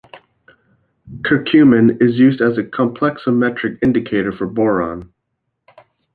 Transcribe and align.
Curcumin 1.21 2.01
is 2.01 2.15
used 2.17 2.41
as 2.41 2.57
a 2.57 2.63
complexometric 2.63 3.77
indicator 3.83 4.31
for 4.31 4.47
boron. 4.47 5.13